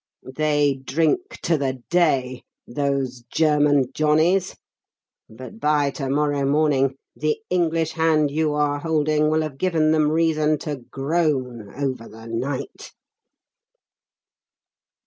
They 0.35 0.81
drink 0.83 1.37
'To 1.43 1.59
the 1.59 1.83
day,' 1.91 2.41
those 2.67 3.21
German 3.31 3.91
Johnnies, 3.93 4.55
but 5.29 5.59
by 5.59 5.91
to 5.91 6.09
morrow 6.09 6.43
morning 6.43 6.95
the 7.15 7.37
English 7.51 7.91
hand 7.91 8.31
you 8.31 8.51
are 8.55 8.79
holding 8.79 9.29
will 9.29 9.43
have 9.43 9.59
given 9.59 9.91
them 9.91 10.09
reason 10.09 10.57
to 10.65 10.77
groan 10.77 11.71
over 11.75 12.09
the 12.09 12.25
night!" 12.25 12.93